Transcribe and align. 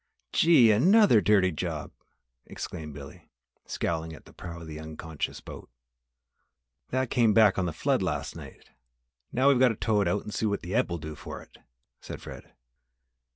"Gee! 0.33 0.71
another 0.71 1.21
dirty 1.21 1.51
job!" 1.51 1.91
exclaimed 2.47 2.91
Billy, 2.95 3.29
scowling 3.67 4.13
at 4.15 4.25
the 4.25 4.33
prow 4.33 4.61
of 4.61 4.65
the 4.65 4.79
unconscious 4.79 5.41
boat. 5.41 5.69
"That 6.89 7.11
came 7.11 7.35
back 7.35 7.59
on 7.59 7.67
the 7.67 7.71
flood 7.71 8.01
last 8.01 8.35
night! 8.35 8.71
Now 9.31 9.49
we've 9.49 9.59
got 9.59 9.69
to 9.69 9.75
tow 9.75 10.01
it 10.01 10.07
out 10.07 10.23
and 10.23 10.33
see 10.33 10.47
what 10.47 10.61
the 10.63 10.73
ebb 10.73 10.89
will 10.89 10.97
do 10.97 11.13
for 11.13 11.43
it," 11.43 11.59
said 11.99 12.19
Fred. 12.19 12.51